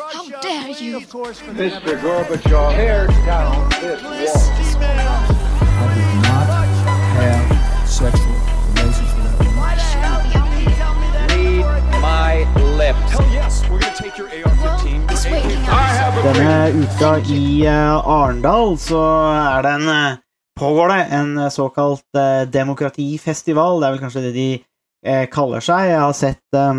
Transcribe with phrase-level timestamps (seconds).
[0.00, 1.00] How dare you?
[1.00, 2.00] Mr.
[2.00, 4.88] Gorbachev, tear down this wall.
[4.88, 6.48] I did not
[7.20, 8.32] have sexual
[8.72, 9.60] relations with that woman.
[11.60, 12.32] Read my
[12.76, 13.12] lips.
[13.12, 15.10] Hell yes, we're gonna take your AR-15.
[15.10, 15.68] It's your waiting AK-47.
[15.68, 15.74] out.
[15.74, 19.02] I have a Denne uka i eh, Arendal så
[19.36, 20.16] er det en eh,
[20.60, 23.80] pågår det en eh, såkalt eh, demokratifestival.
[23.80, 24.48] Det er vel kanskje det de
[25.06, 25.90] eh, kaller seg.
[25.92, 26.72] Jeg har sett, eh,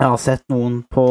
[0.00, 1.06] jeg har sett noen på,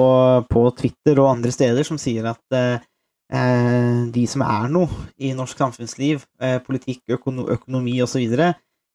[0.50, 2.84] på Twitter og andre steder som sier at eh,
[3.32, 8.26] eh, de som er noe i norsk samfunnsliv, eh, politikk, økono økonomi osv.,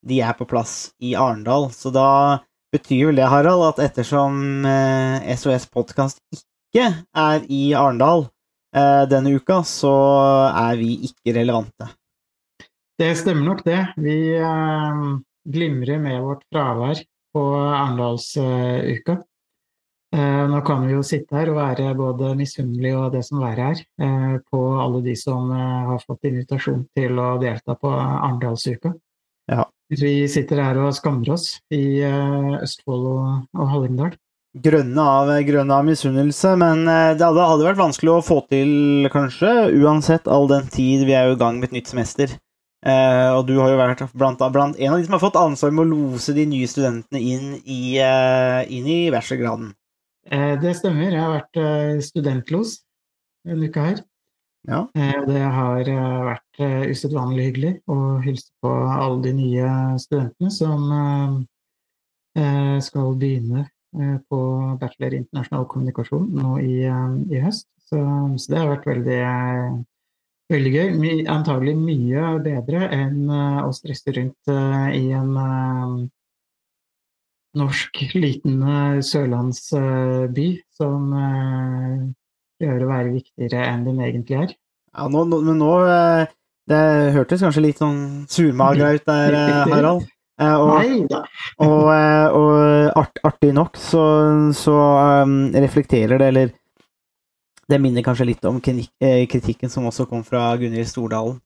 [0.08, 1.70] de er på plass i Arendal.
[1.74, 2.38] Så da
[2.72, 8.28] betyr vel det, Harald, at ettersom eh, SOS Podkast ikke er i Arendal
[8.76, 9.94] eh, denne uka, så
[10.52, 11.88] er vi ikke relevante.
[12.98, 13.80] Det stemmer nok, det.
[13.96, 15.02] Vi eh,
[15.48, 17.02] glimrer med vårt fravær
[17.34, 19.18] på Arendalsuka.
[20.16, 23.72] Eh, nå kan vi jo sitte her og være både misunnelige og det som verre
[23.74, 28.94] er, eh, på alle de som eh, har fått invitasjon til å delta på Arendalsuka.
[29.52, 29.66] Ja.
[29.92, 34.16] Vi sitter her og skammer oss i Østfold og, og Hallingdal.
[34.58, 40.28] Grønne av, grønne av misunnelse, men det hadde, vært vanskelig å få til, kanskje, uansett
[40.28, 42.32] all den tid vi er jo i gang med et nytt semester.
[42.84, 45.72] Eh, og du har jo vært blant, blant en av de som har fått ansvar
[45.72, 49.72] med å lose de nye studentene inn i, inn i bachelorgraden.
[50.30, 51.12] Eh, det stemmer.
[51.12, 52.78] Jeg har vært eh, studentlos
[53.48, 54.00] en uke her.
[54.68, 54.82] Ja.
[54.98, 55.88] Eh, det har
[56.26, 59.70] vært usedvanlig hyggelig å hilse på alle de nye
[60.02, 61.46] studentene som
[62.84, 63.64] skal begynne
[64.30, 64.38] på
[64.78, 67.66] bachelor i internasjonal kommunikasjon nå i, i høst.
[67.88, 67.98] Så,
[68.38, 69.22] så det har vært veldig,
[70.52, 70.92] veldig gøy.
[71.00, 74.52] My, antagelig mye bedre enn å stresse rundt
[74.94, 75.34] i en
[77.56, 82.08] norsk liten eh, sørlandsby som gjør
[82.58, 84.52] prøver å være viktigere enn den egentlig er.
[84.96, 86.30] Ja, nå, men nå eh,
[86.68, 86.78] Det
[87.14, 90.08] hørtes kanskje litt sånn surmaga ut der, eh, Harald.
[90.38, 91.14] Eh, og,
[91.64, 94.02] Og, eh, og art, artig nok så,
[94.54, 94.76] så
[95.24, 96.52] um, reflekterer det, eller
[97.68, 101.40] det minner kanskje litt om eh, kritikken som også kom fra Gunhild Stordalen,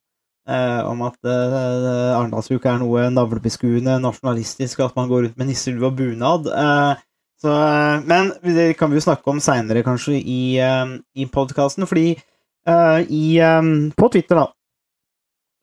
[0.49, 5.91] eh, om at eh, Arendalsuka er noe navlebeskuende, nasjonalistisk, at man går rundt med nisselue
[5.91, 6.49] og bunad.
[6.49, 7.05] Eh,
[7.43, 11.89] så, eh, men det kan vi jo snakke om seinere, kanskje, i, eh, i podkasten,
[11.91, 13.63] fordi eh, i, eh,
[13.97, 14.51] på Twitter, da,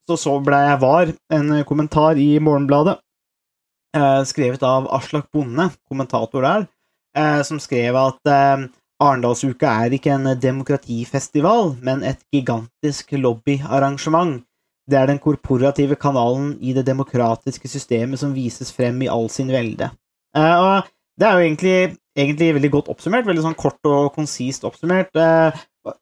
[0.10, 2.98] så så ble jeg var en kommentar i Morgenbladet
[3.96, 6.68] eh, skrevet av Aslak Bonde, kommentator der,
[7.16, 8.68] eh, som skrev at eh,
[9.00, 14.44] Arendalsuka er ikke en demokratifestival, men et gigantisk lobbyarrangement.
[14.90, 19.52] Det er den korporative kanalen i det demokratiske systemet som vises frem i all sin
[19.54, 19.92] velde.
[20.38, 20.90] Eh, og
[21.20, 21.76] det er jo egentlig,
[22.18, 25.12] egentlig veldig godt oppsummert, veldig sånn kort og konsist oppsummert.
[25.14, 25.60] Eh,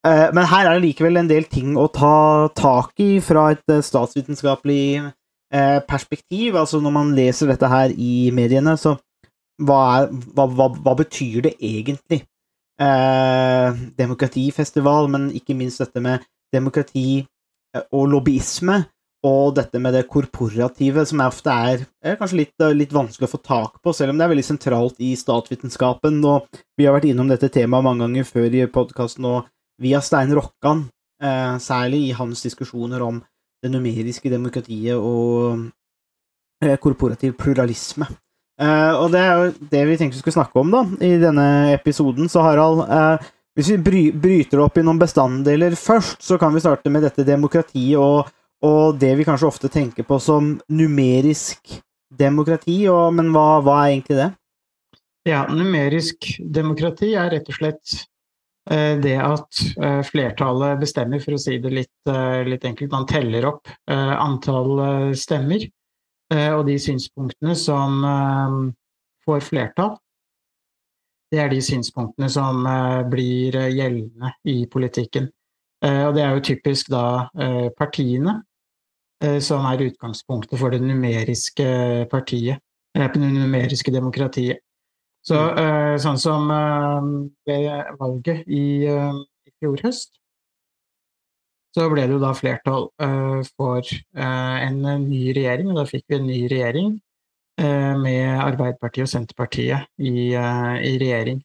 [0.08, 3.78] eh, men her er det likevel en del ting å ta tak i fra et
[3.86, 5.14] statsvitenskapelig
[5.88, 6.58] perspektiv.
[6.60, 8.98] Altså når man leser dette her i mediene, så
[9.64, 12.26] hva, er, hva, hva, hva betyr det egentlig?
[12.78, 16.22] Eh, demokratifestival, men ikke minst dette med
[16.54, 17.24] demokrati
[17.92, 18.82] og lobbyisme,
[19.28, 23.34] og dette med det korporative, som ofte er, er kanskje litt, eh, litt vanskelig å
[23.34, 26.20] få tak på, selv om det er veldig sentralt i statsvitenskapen.
[26.30, 29.50] Og vi har vært innom dette temaet mange ganger før i podkasten, og
[29.82, 30.86] via Stein Rokkan,
[31.22, 33.24] eh, særlig i hans diskusjoner om
[33.64, 35.66] det numeriske demokratiet og
[36.62, 38.08] eh, korporativ pluralisme.
[38.62, 41.74] Eh, og det er jo det vi tenkte vi skulle snakke om da, i denne
[41.76, 42.30] episoden.
[42.30, 46.62] Så Harald, eh, hvis vi bry bryter opp i noen bestanddeler først, så kan vi
[46.62, 48.30] starte med dette demokratiet og,
[48.62, 51.80] og det vi kanskje ofte tenker på som numerisk
[52.14, 52.84] demokrati.
[52.92, 54.30] Og, men hva, hva er egentlig det?
[55.28, 57.98] Ja, numerisk demokrati er rett og slett
[58.70, 62.94] eh, det at eh, flertallet bestemmer, for å si det litt, eh, litt enkelt.
[62.94, 65.66] Man teller opp antall stemmer
[66.28, 68.02] og de synspunktene som
[69.24, 69.94] får flertall.
[71.32, 75.28] Det er de synspunktene som eh, blir eh, gjeldende i politikken.
[75.84, 77.28] Eh, og det er jo typisk da
[77.78, 78.42] partiene
[79.42, 81.66] som er utgangspunktet for det numeriske
[82.12, 82.60] partiet,
[82.94, 84.60] Eller det numeriske demokratiet.
[85.26, 85.40] Så,
[85.98, 86.46] sånn som
[87.50, 90.20] ved valget i, i fjor høst,
[91.74, 92.86] så ble det jo da flertall
[93.58, 94.80] for en
[95.10, 96.94] ny regjering, og da fikk vi en ny regjering
[97.58, 101.40] med Arbeiderpartiet og Senterpartiet i, eh, i regjering.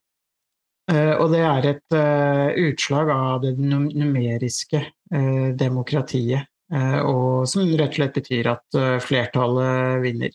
[0.91, 7.65] Eh, og det er et eh, utslag av det numeriske eh, demokratiet, eh, og som
[7.79, 10.35] rett og slett betyr at eh, flertallet vinner.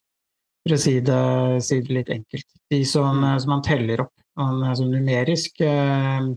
[0.64, 1.22] For å si det,
[1.68, 2.48] si det litt enkelt.
[2.72, 6.32] De som, eh, som man teller opp, man, altså numerisk, eh,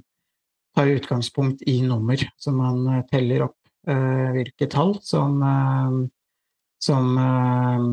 [0.75, 3.59] tar utgangspunkt i nummer, så man eh, teller opp
[3.89, 6.01] eh, hvilke tall som, eh,
[6.83, 7.87] som eh,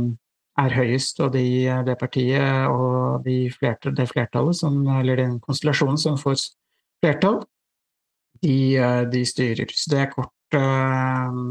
[0.57, 1.45] er høyest, og de,
[1.85, 6.39] det partiet og de flertall, det flertallet som, eller den konstellasjonen som får
[7.03, 7.43] flertall,
[8.41, 9.69] de, eh, de styrer.
[9.73, 11.41] Så det er kort eh,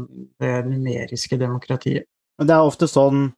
[0.43, 2.07] det numeriske demokratiet.
[2.37, 3.29] Det er ofte sånn,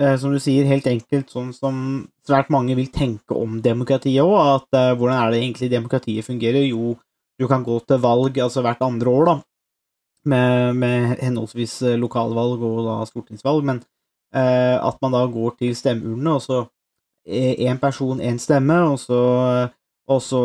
[0.00, 1.80] eh, som du sier, helt enkelt sånn som
[2.26, 6.64] svært mange vil tenke om demokratiet òg, at hvordan er det egentlig demokratiet fungerer?
[6.70, 6.94] Jo,
[7.36, 9.36] du kan gå til valg altså hvert andre år, da,
[10.32, 13.84] med, med henholdsvis lokalvalg og da stortingsvalg, men
[14.36, 16.58] at man da går til stemmeurnene, og så
[17.26, 19.20] én person, én stemme, og så,
[20.06, 20.40] og så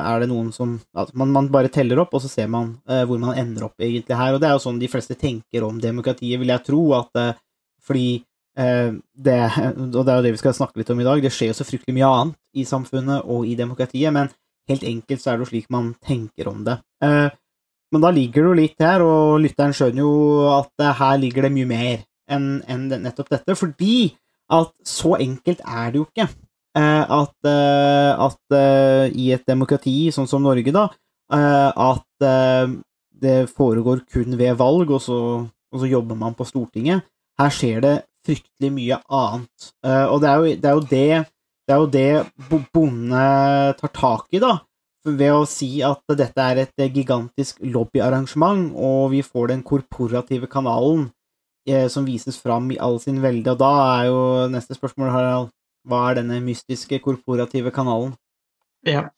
[0.00, 0.78] er det noen som
[1.14, 4.16] man, man bare teller opp, og så ser man eh, hvor man ender opp egentlig
[4.18, 4.34] her.
[4.34, 7.36] Og det er jo sånn de fleste tenker om demokratiet, vil jeg tro, at eh,
[7.84, 8.08] fordi
[8.58, 9.38] eh, det,
[9.94, 11.60] og det er jo det vi skal snakke litt om i dag, det skjer jo
[11.60, 14.32] så fryktelig mye annet i samfunnet og i demokratiet, men
[14.70, 16.80] helt enkelt så er det jo slik man tenker om det.
[17.04, 17.28] Eh,
[17.94, 20.14] men da ligger det jo litt her, og lytteren skjønner jo
[20.56, 24.14] at eh, her ligger det mye mer enn en nettopp dette, fordi
[24.52, 26.28] at så enkelt er det jo ikke.
[26.74, 30.88] Eh, at eh, at eh, i et demokrati sånn som Norge, da,
[31.34, 32.24] at
[33.24, 35.18] det foregår kun ved valg, og så,
[35.72, 37.06] og så jobber man på Stortinget.
[37.40, 37.94] Her skjer det
[38.26, 39.70] fryktelig mye annet.
[40.12, 41.08] Og det er jo det, er jo det,
[41.64, 43.24] det, er jo det bo- bonde
[43.80, 44.58] tar tak i, da.
[45.08, 51.08] Ved å si at dette er et gigantisk lobbyarrangement, og vi får den korporative kanalen
[51.88, 53.50] som vises fram i all sin velde.
[53.52, 54.18] Og da er jo
[54.52, 55.50] neste spørsmål, Harald,
[55.88, 58.14] hva er denne mystiske korporative kanalen?
[58.86, 59.08] Ja.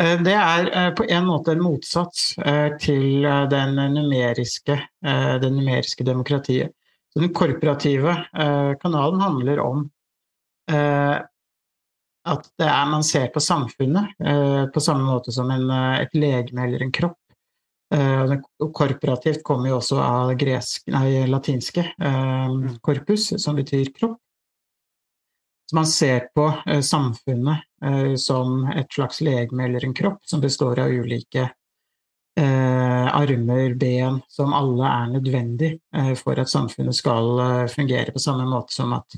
[0.00, 5.34] Eh, Det er eh, på en måte en motsats eh, til eh, den numeriske, eh,
[5.40, 6.72] det numeriske demokratiet.
[7.16, 9.90] Den korporative eh, kanalen handler om
[10.70, 11.18] eh,
[12.30, 12.50] at
[12.86, 16.92] man ser på samfunnet eh, på samme måte som en, eh, et legeme eller en
[16.92, 17.16] kropp.
[17.16, 23.58] Eh, og det- og korporativt kommer jo også av gresk, nei, latinske korpus, corpus, som
[23.58, 24.20] betyr kropp.
[25.70, 30.40] Så man ser på eh, samfunnet eh, som et slags legeme eller en kropp som
[30.42, 31.44] består av ulike
[32.40, 38.18] eh, armer, ben, som alle er nødvendig eh, for at samfunnet skal eh, fungere på
[38.18, 39.14] samme måte som at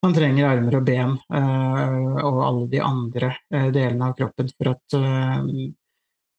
[0.00, 4.72] man trenger armer og ben eh, og alle de andre eh, delene av kroppen for
[4.72, 5.52] at eh,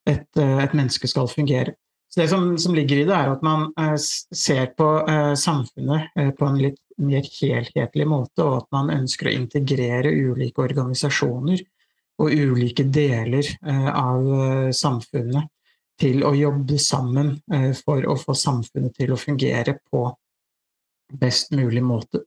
[0.10, 1.76] et, eh, et menneske skal fungere.
[2.14, 6.10] Så Det som, som ligger i det, er at man eh, ser på eh, samfunnet
[6.20, 11.64] eh, på en litt mer helhetlig måte, og at man ønsker å integrere ulike organisasjoner
[12.22, 15.48] og ulike deler eh, av eh, samfunnet
[16.02, 17.36] til å jobbe sammen
[17.78, 20.08] for å få samfunnet til å fungere på
[21.22, 22.24] best mulig måte.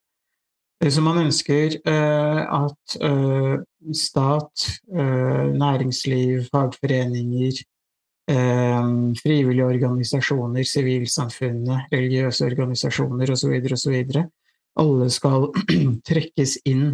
[0.83, 3.55] Så man ønsker eh, at eh,
[3.95, 7.63] stat, eh, næringsliv, fagforeninger,
[9.21, 13.53] frivillige organisasjoner, sivilsamfunnet, religiøse organisasjoner osv.
[13.77, 13.97] osv.
[14.81, 15.51] Alle skal
[16.09, 16.87] trekkes inn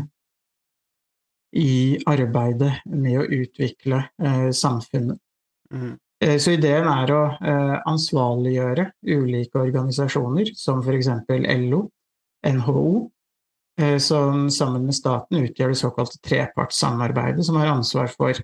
[1.54, 4.02] i arbeidet med å utvikle
[4.50, 5.22] samfunnet.
[5.70, 5.94] Mm.
[6.20, 11.08] Så ideen er å eh, ansvarliggjøre ulike organisasjoner, som f.eks.
[11.62, 11.84] LO,
[12.44, 12.82] NHO,
[14.02, 18.38] som sammen med staten utgjør det såkalte trepartssamarbeidet, som har ansvar for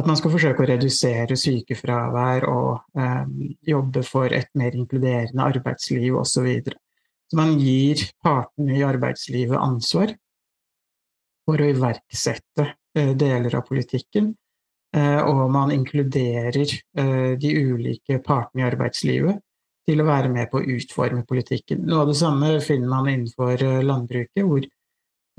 [0.00, 3.24] at man skal forsøke å redusere sykefravær og eh,
[3.68, 6.30] jobbe for et mer inkluderende arbeidsliv osv.
[6.30, 6.78] Så, videre.
[7.28, 10.14] så man gir partene i arbeidslivet ansvar
[11.48, 14.32] for å iverksette eh, deler av politikken,
[14.96, 19.42] eh, og man inkluderer eh, de ulike partene i arbeidslivet
[19.90, 21.78] til å være med på å utforme politikken.
[21.88, 24.62] Noe av det samme finner man innenfor eh, landbruket, hvor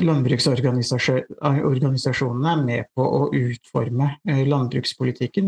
[0.02, 5.48] landbruksorganisasjonene er med på å utforme eh, landbrukspolitikken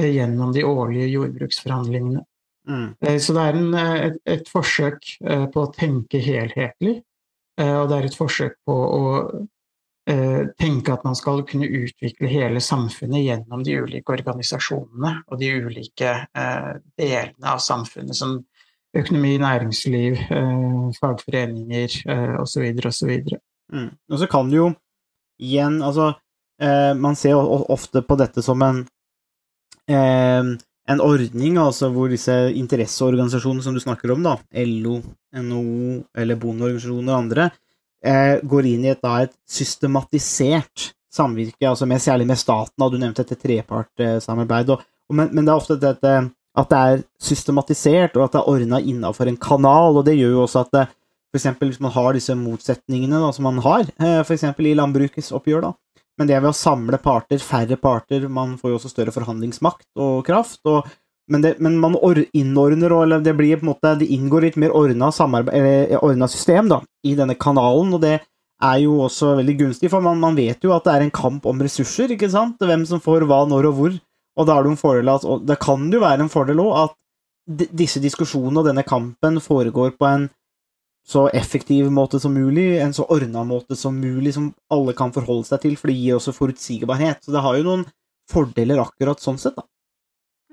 [0.00, 2.22] eh, gjennom de årlige jordbruksforhandlingene.
[2.68, 2.94] Mm.
[3.00, 6.96] Eh, Så det er en, eh, et, et forsøk eh, på å tenke helhetlig,
[7.60, 9.44] eh, og det er et forsøk på å eh,
[10.60, 16.10] tenke at man skal kunne utvikle hele samfunnet gjennom de ulike organisasjonene og de ulike
[16.28, 18.34] eh, delene av samfunnet, som
[18.94, 22.66] økonomi, næringsliv, eh, fagforeninger eh, osv.
[22.86, 23.14] osv.
[23.72, 23.88] Mm.
[24.12, 24.68] Og så kan du jo
[25.40, 26.12] igjen Altså,
[26.60, 28.84] eh, man ser jo ofte på dette som en
[29.88, 34.36] eh, en ordning altså hvor disse interesseorganisasjonene som du snakker om, da,
[34.68, 34.98] LO,
[35.32, 37.63] NHO eller bondeorganisasjoner og andre, eh,
[38.04, 42.82] går inn i et, da, et systematisert samvirke, altså med, særlig med staten.
[42.84, 44.82] Og Du nevnte dette og,
[45.12, 46.14] men, men det er ofte dette
[46.54, 49.98] at det er systematisert, og at det er ordna innafor en kanal.
[49.98, 50.84] og Det gjør jo også at det,
[51.32, 54.76] for eksempel hvis man har disse motsetningene da, som man har, eh, for eksempel i
[54.78, 55.72] landbrukets oppgjør, da.
[56.14, 59.88] Men det er ved å samle parter, færre parter, man får jo også større forhandlingsmakt
[59.98, 60.60] og kraft.
[60.70, 60.86] Og,
[61.30, 64.56] men, det, men man or innordner, eller det blir på en måte Det inngår litt
[64.60, 68.18] mer ordna ordna system da, i denne kanalen, og det
[68.64, 71.46] er jo også veldig gunstig, for man, man, vet jo at det er en kamp
[71.46, 72.60] om ressurser, ikke sant?
[72.60, 73.96] Hvem som får hva, når og hvor.
[74.34, 76.72] Og da er det en fordel at, og det kan jo være en fordel òg
[76.84, 76.94] at
[77.76, 80.30] disse diskusjonene og denne kampen foregår på en
[81.04, 85.44] så effektiv måte som mulig, en så ordna måte som mulig, som alle kan forholde
[85.50, 87.20] seg til, for det gir også forutsigbarhet.
[87.20, 87.84] Så det har jo noen
[88.30, 89.66] fordeler akkurat sånn sett, da.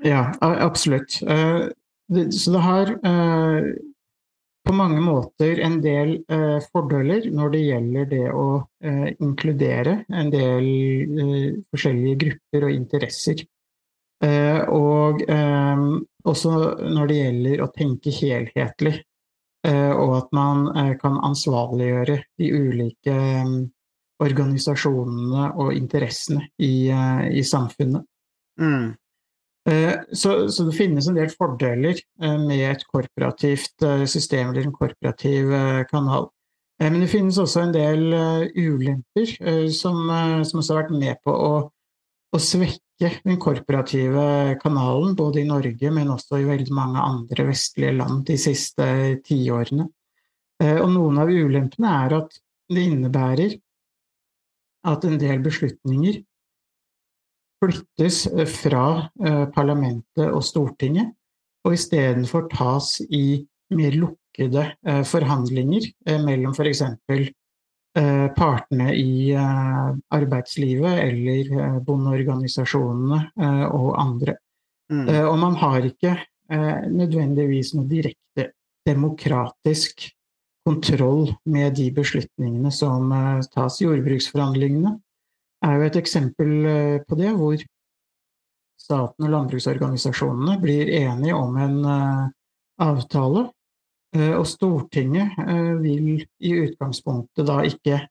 [0.04, 1.22] Ja, absolutt.
[1.22, 1.68] Eh,
[2.32, 3.74] så det har eh,
[4.68, 8.48] på mange måter en del eh, fordeler når det gjelder det å
[9.22, 10.68] inkludere en del
[11.70, 13.44] forskjellige grupper og interesser.
[14.22, 15.22] Og
[16.30, 18.96] også når det gjelder å tenke helhetlig.
[19.66, 20.66] Og at man
[21.02, 23.16] kan ansvarliggjøre de ulike
[24.22, 28.06] organisasjonene og interessene i, i samfunnet.
[28.62, 28.92] Mm.
[29.70, 34.66] Eh, så, så, det finnes en del fordeler eh, med et korporativt eh, system eller
[34.66, 35.54] en korporativ
[35.92, 36.32] kanal.
[36.82, 38.08] Men det finnes også en del
[38.58, 39.36] ulemper
[39.70, 40.00] som,
[40.50, 41.52] som også har vært med på å,
[42.34, 44.24] å, svekke den korporative
[44.64, 48.88] kanalen, både i Norge, men også i veldig mange andre vestlige land de siste
[49.28, 49.86] tiårene.
[50.72, 52.42] Og noen av ulempene er at
[52.74, 53.54] det innebærer
[54.90, 56.18] at en del beslutninger
[57.62, 58.86] flyttes eh, fra
[59.26, 61.14] eh, parlamentet og Stortinget,
[61.66, 63.42] og istedenfor tas i
[63.76, 65.92] mer lukkede eh, forhandlinger
[66.26, 66.84] mellom f.eks.
[68.38, 73.18] partene i arbeidslivet eller bondeorganisasjonene
[73.68, 74.38] og andre.
[74.88, 75.10] Mm.
[75.28, 76.14] Og man har ikke
[76.88, 78.46] nødvendigvis noe direkte
[78.88, 80.08] demokratisk
[80.64, 83.12] kontroll med de beslutningene som
[83.52, 84.96] tas i jordbruksforhandlingene
[85.66, 87.62] er jo et eksempel eh, på det, hvor
[88.82, 92.24] staten og landbruksorganisasjonene blir enige om en uh,
[92.82, 93.46] avtale.
[94.16, 95.38] Uh, og Stortinget
[95.84, 98.02] vil i utgangspunktet da ikke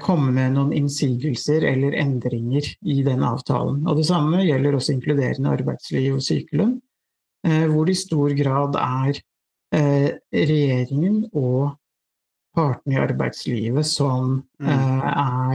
[0.00, 3.82] komme med noen innsigelser eller endringer i den avtalen.
[3.84, 6.78] Og Det samme gjelder også inkluderende arbeidsliv og sykelønn,
[7.44, 9.20] hvor det i stor grad er
[10.32, 11.76] regjeringen og
[12.56, 14.66] partene i arbeidslivet som mm.
[14.66, 15.06] uh,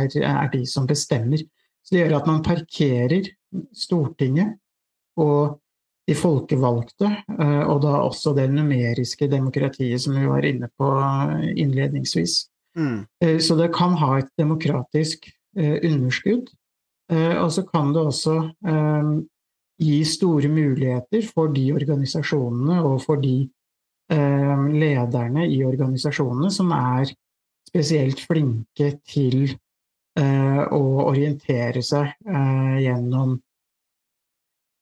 [0.04, 1.42] er, er, de som bestemmer.
[1.84, 3.28] Så det gjør at man parkerer
[3.76, 4.56] Stortinget
[5.20, 5.60] og
[6.08, 10.90] de folkevalgte, uh, og da også det numeriske demokratiet som vi var inne på
[11.54, 12.44] innledningsvis.
[12.78, 13.04] Mm.
[13.24, 16.48] Uh, så det kan ha et demokratisk underskudd.
[17.14, 18.54] og så kan det også
[19.78, 23.63] gi store muligheter for de organisasjonene og for de Eh,
[24.14, 27.10] lederne i organisasjonene som er
[27.68, 29.56] spesielt flinke til
[30.20, 33.40] eh, å orientere seg eh, gjennom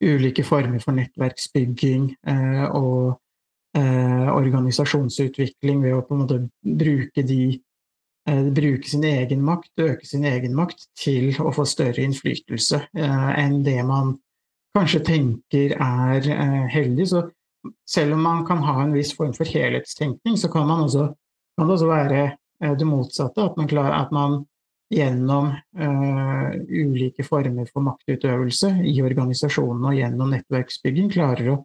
[0.01, 2.15] ulike former for nettverksbygging
[2.73, 3.19] og
[3.71, 7.61] organisasjonsutvikling ved å på en måte bruke de
[8.25, 13.77] bruke sin egen makt, øke sin egen makt, til å få større innflytelse enn det
[13.85, 14.17] man
[14.73, 16.25] kanskje tenker er
[16.73, 17.07] heldig.
[17.13, 17.21] Så
[17.89, 21.12] selv om man kan ha en viss form for helhetstenkning, så kan, også,
[21.58, 23.44] kan det også være eh, det motsatte.
[23.44, 24.41] At man, klar, at man
[24.91, 25.46] gjennom
[25.80, 31.56] uh, ulike former for maktutøvelse i organisasjonene og gjennom nettverksbygging klarer å,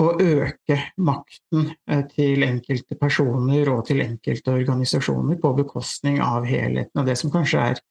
[0.00, 7.02] å øke makten uh, til enkelte personer og til enkelte organisasjoner på bekostning av helheten
[7.02, 7.84] og det som kanskje er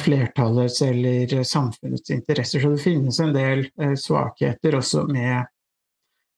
[0.00, 2.62] flertallets eller samfunnets interesser.
[2.62, 3.66] Så det finnes en del
[4.00, 5.50] svakheter også med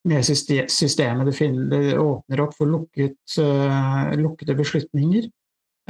[0.09, 0.25] med
[0.71, 1.39] systemet.
[1.39, 5.29] Det, det åpner opp for lukket, uh, lukkede beslutninger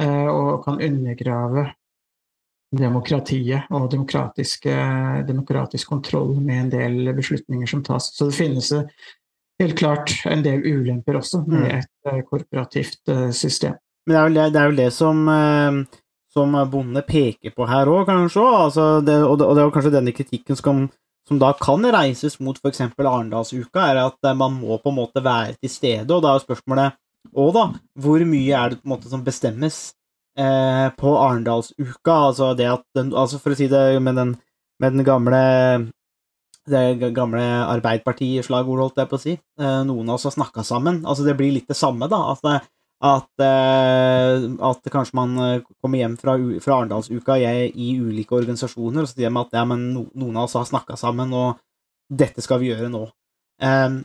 [0.01, 1.69] uh, og kan undergrave
[2.75, 8.11] demokratiet og demokratisk kontroll med en del beslutninger som tas.
[8.13, 8.73] Så det finnes
[9.59, 11.79] helt klart en del ulemper også med mm.
[11.79, 13.79] et uh, korporativt system.
[14.05, 15.17] Men det er, det, det er vel det, som,
[16.33, 18.41] som Bonde peker på her òg, kanskje.
[18.41, 20.87] Altså det, og, det, og det er kanskje denne kritikken som
[21.29, 22.81] som da kan reises mot f.eks.
[22.97, 26.09] Arendalsuka, er at eh, man må på en måte være til stede.
[26.15, 26.97] Og da er spørsmålet
[27.35, 27.65] òg, da,
[28.01, 29.79] hvor mye er det på en måte som bestemmes
[30.39, 32.17] eh, på Arendalsuka?
[32.31, 34.35] Altså det at den, altså For å si det med den,
[34.81, 35.43] med den gamle
[36.69, 39.37] det gamle Arbeiderparti-slagordet, holdt jeg på å si.
[39.61, 41.01] Eh, noen av oss har snakka sammen.
[41.05, 42.19] Altså Det blir litt det samme, da.
[42.33, 42.59] At det,
[42.99, 49.11] at, uh, at, kanskje man eh, kommer hjem fra, fra Arendalsuka i, ulike organisasjoner og
[49.11, 51.61] sier at ja, noen av oss har snakka sammen, og
[52.11, 53.05] dette skal vi gjøre nå.
[53.63, 54.01] Um,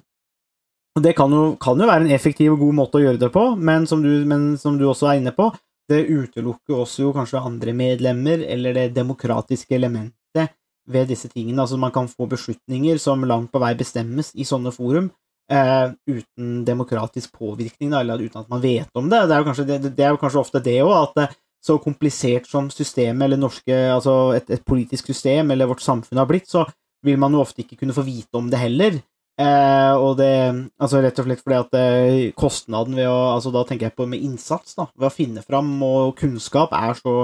[0.94, 3.42] Det kan jo, kan jo, være en effektiv og god måte å gjøre det på,
[3.58, 5.48] men som du, men som du også er inne på,
[5.90, 10.54] det utelukker også kanskje andre medlemmer, eller det demokratiske elementet
[10.86, 11.64] ved disse tingene.
[11.64, 15.10] Altså Man kan få beslutninger som langt på vei bestemmes i sånne forum,
[15.52, 19.24] eh, uten demokratisk påvirkning, da, eller uten at man vet om det.
[19.28, 21.26] Det er jo kanskje, det, det er jo kanskje ofte det òg, at det,
[21.64, 26.28] så komplisert som systemet, eller norske, altså et, et, politisk system, eller vårt samfunn har
[26.28, 26.66] blitt, så
[27.04, 28.98] vil man jo ofte ikke kunne få vite om det heller.
[29.34, 30.30] Eh, og det
[30.78, 34.06] Altså rett og slett fordi at eh, kostnaden ved å Altså da tenker jeg på
[34.06, 34.86] med innsats, da.
[34.94, 37.16] Ved å finne fram og kunnskap er så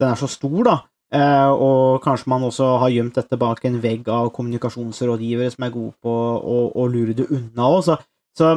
[0.00, 0.76] Den er så stor, da.
[1.10, 5.72] Eh, og kanskje man også har gjemt dette bak en vegg av kommunikasjonsrådgivere som er
[5.74, 7.82] gode på å, å lure det unna òg.
[7.88, 7.96] Så,
[8.38, 8.52] så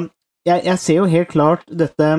[0.46, 2.12] jeg, jeg, ser jo helt klart dette,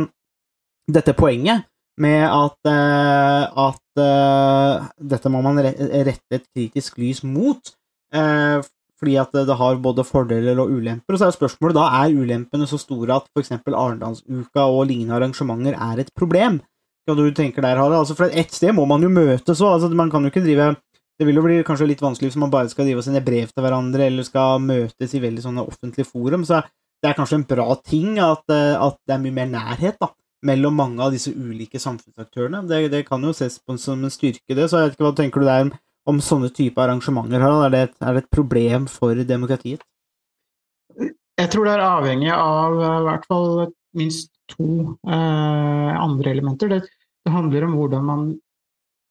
[0.90, 1.68] dette poenget
[2.02, 7.70] med at, uh, at uh, dette må man rette et kritisk lys mot.
[8.14, 8.58] Uh,
[8.98, 11.14] fordi at det har både fordeler og ulemper.
[11.14, 13.52] Og så er spørsmålet da er ulempene så store at f.eks.
[13.68, 16.60] Arendalsuka og lignende arrangementer er et problem
[17.06, 18.00] hva du tenker der, Harald?
[18.00, 19.76] Altså, for ett sted må man jo møtes òg.
[19.76, 20.74] Altså, man kan jo ikke drive
[21.14, 23.46] Det vil jo bli kanskje litt vanskelig hvis man bare skal drive og sende brev
[23.46, 26.42] til hverandre, eller skal møtes i veldig sånne offentlige forum.
[26.42, 26.58] Så
[27.04, 30.08] det er kanskje en bra ting at, eh, at det er mye mer nærhet da,
[30.42, 32.64] mellom mange av disse ulike samfunnsaktørene.
[32.66, 34.66] Det, det kan jo ses på som en styrke, det.
[34.66, 35.72] Så jeg vet ikke hva tenker du der om,
[36.10, 37.68] om sånne type arrangementer, Harald?
[37.68, 39.86] Er det, et, er det et problem for demokratiet?
[40.98, 43.48] Jeg tror det er avhengig av eh, i hvert fall
[43.98, 46.70] minst to eh, andre elementer.
[46.70, 46.80] Det,
[47.24, 48.26] det, handler om hvordan man,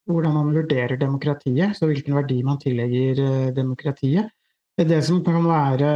[0.09, 4.31] hvordan man, vurderer demokratiet, så hvilken verdi man tillegger eh, demokratiet.
[4.73, 5.89] Det som kan være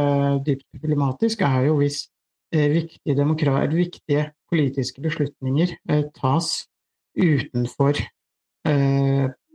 [0.46, 2.04] dypt problematisk, er jo hvis
[2.54, 3.26] eh, viktige,
[3.74, 5.74] viktige, politiske beslutninger
[6.16, 6.46] tas
[7.18, 7.98] utenfor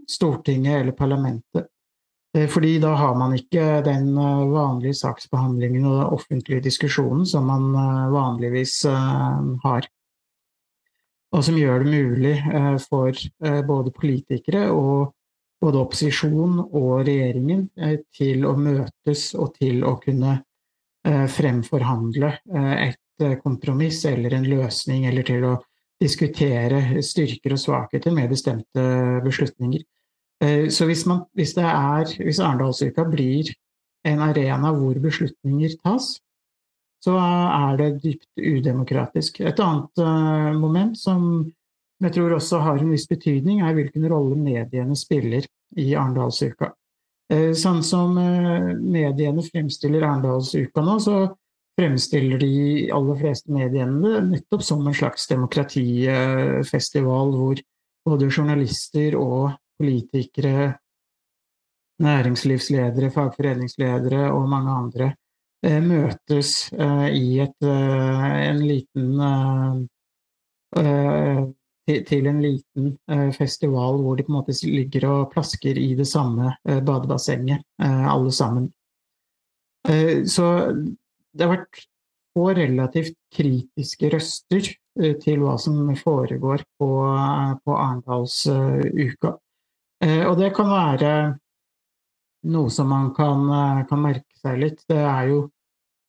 [0.10, 1.66] Stortinget eller parlamentet.
[2.38, 7.46] Eh, fordi da har man ikke den eh, vanlige saksbehandlingen og den offentlige diskusjonen som
[7.50, 8.80] man eh, vanligvis
[9.64, 9.90] har.
[11.34, 12.34] Og som gjør det mulig
[12.84, 13.18] for
[13.66, 15.16] både politikere og
[15.64, 17.64] både opposisjon og regjeringen
[18.14, 20.36] til å møtes og til å kunne
[21.34, 25.56] fremforhandle et kompromiss eller en løsning, eller til å
[25.98, 28.86] diskutere styrker og svakheter med bestemte
[29.26, 29.82] beslutninger.
[30.42, 33.52] Eh, så hvis, man, hvis, det er, hvis Arendalsuka blir
[34.08, 36.16] en arena hvor beslutninger tas,
[37.04, 39.42] så er det dypt udemokratisk.
[39.44, 41.52] Et annet uh, moment som
[42.04, 45.44] jeg tror også har en viss betydning, er hvilken rolle mediene spiller
[45.80, 46.72] i Arendalsuka.
[47.32, 51.26] Uh, sånn som uh, mediene fremstiller Arendalsuka nå, så
[51.80, 57.60] fremstiller de aller fleste mediene det nettopp som en slags demokratifestival hvor
[58.06, 60.74] både journalister og politikere,
[62.04, 65.10] næringslivsledere, fagforeningsledere og mange andre
[65.66, 69.90] eh, møtes eh, i et, eh, en liten
[72.08, 72.86] til en liten
[73.38, 78.72] festival hvor de på en måte ligger og plasker i det samme badebassenget, alle sammen.
[80.26, 81.84] Så det har vært
[82.34, 84.72] få relativt kritiske røster
[85.22, 86.90] til hva som foregår på,
[87.62, 89.36] på Arendalsuka.
[90.04, 91.12] Eh, og det kan være
[92.52, 94.84] noe som man kan, eh, kan merke seg litt.
[94.90, 95.50] Det er jo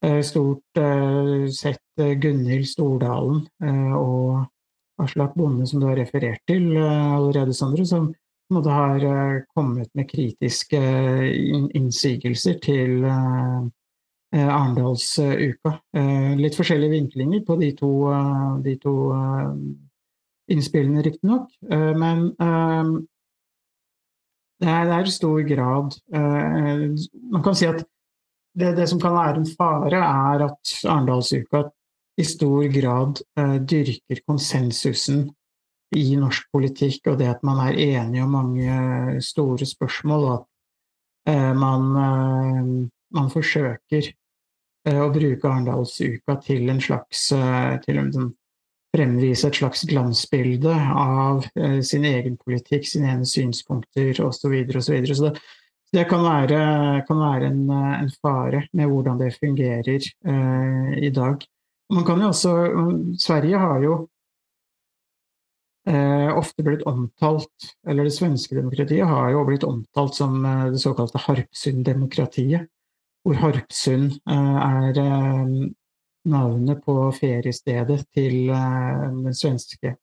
[0.03, 0.81] eh, stort
[1.55, 3.47] sett Gunhild Stordalen
[3.95, 4.43] og
[5.01, 8.13] Aslak Bonde, som du har referert til allerede, Sondre, som
[8.51, 10.81] har kommet med kritiske
[11.79, 13.07] innsigelser til
[14.35, 15.73] Arendalsuka.
[16.43, 17.93] Litt forskjellige vinklinger på de to,
[18.67, 18.95] de to
[20.51, 21.49] innspillene, riktignok.
[21.71, 22.35] Men
[24.65, 26.85] det er, det er i stor grad uh,
[27.33, 27.85] Man kan si at
[28.55, 31.65] det, det, som kan være en fare, er at Arendalsuka
[32.23, 35.27] i stor grad uh, dyrker konsensusen
[35.95, 41.35] i norsk politikk, og det at man er enige om mange store spørsmål, og at
[41.35, 41.91] uh, man,
[43.15, 44.13] man, forsøker
[44.85, 47.29] å bruke Arendalsuka til en slags
[47.87, 48.11] til en,
[48.95, 54.39] fremvise et slags glansbilde av eh, sin egen politikk, sine egne synspunkter osv.
[54.39, 55.19] Så, videre, og så, videre.
[55.19, 55.45] så det,
[55.95, 56.61] det kan være,
[57.09, 61.45] kan være en, en, fare med hvordan det fungerer eh, i dag.
[61.93, 62.55] Man kan jo også,
[63.21, 63.97] Sverige har jo
[65.89, 70.83] eh, ofte blitt omtalt, eller det svenske demokratiet har jo blitt omtalt som eh, det
[70.83, 72.71] såkalte Harpsund-demokratiet.
[73.25, 75.55] Hvor Harpsund eh, er eh,
[76.25, 79.95] navnet på feriestedet til eh, den svenske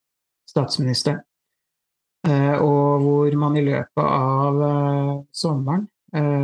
[0.49, 1.21] statsministeren.
[2.27, 5.87] Eh, og hvor man i løpet av eh, sommeren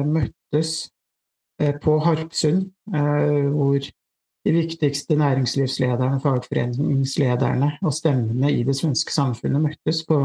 [0.07, 0.93] møttes
[1.83, 10.21] på Harpsund, hvor de viktigste næringslivslederne, fagforeningslederne og stemmene i det svenske samfunnet møttes på,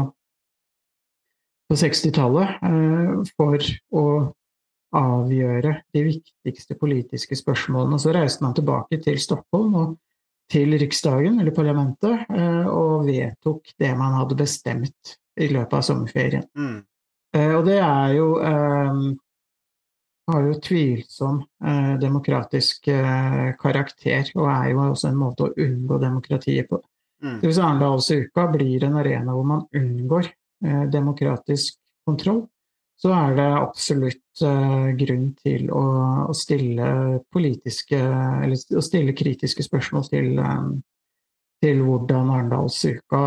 [1.67, 2.55] på 60-tallet
[3.35, 4.05] for å
[4.93, 7.99] avgjøre de viktigste politiske spørsmålene.
[7.99, 9.95] Så reiste man tilbake til Stockholm og
[10.51, 16.45] til Riksdagen, eller parlamentet, eh, og vedtok det man hadde bestemt i løpet av sommerferien.
[16.55, 16.79] Mm.
[17.33, 19.03] Eh, og det er jo eh,
[20.23, 21.41] har jo tvilsom
[21.99, 22.85] demokratisk
[23.59, 26.79] karakter, og er jo også en måte å unngå demokratiet på.
[27.19, 27.41] Mm.
[27.41, 30.29] Hvis Arendalsuka blir en arena hvor man unngår
[30.93, 31.75] demokratisk
[32.07, 32.45] kontroll,
[32.99, 35.83] så er det absolutt eh, grunn til å,
[36.29, 36.87] å, stille
[37.33, 40.69] politiske Eller å stille kritiske spørsmål til, eh,
[41.63, 43.23] til hvordan Arendalsuka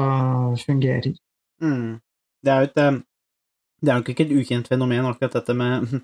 [0.62, 1.16] fungerer.
[1.62, 1.98] Mm.
[2.44, 3.00] Det er jo et eh,
[3.82, 5.98] Det er nok ikke et ukjent fenomen, akkurat dette med,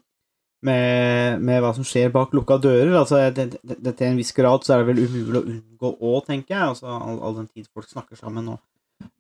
[0.69, 2.93] med, med hva som skjer bak lukka dører.
[2.99, 5.95] Altså, det, det, det, til en viss grad så er det vel umulig å unngå
[5.97, 6.75] å, tenker jeg.
[6.75, 8.61] Altså, all, all, den tid folk snakker sammen og,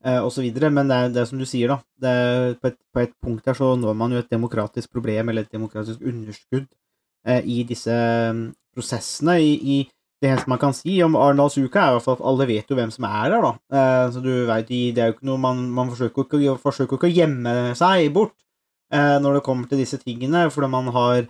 [0.04, 0.70] eh, videre.
[0.70, 1.78] Men det er, det er som du sier, da.
[2.60, 5.54] på, et, på, et, punkt her så når man jo et demokratisk problem, eller et
[5.54, 6.68] demokratisk underskudd,
[7.26, 7.96] eh, i disse
[8.30, 9.40] um, prosessene.
[9.40, 9.78] i, i
[10.22, 13.08] det eneste man kan si om Arendalsuka, er i at alle vet jo hvem som
[13.08, 13.52] er der, da.
[13.74, 17.10] Eh, så du vet, det er jo ikke noe man, man forsøker, ikke, ikke å
[17.10, 18.36] gjemme seg bort
[18.94, 21.26] eh, når det kommer til disse tingene, fordi man har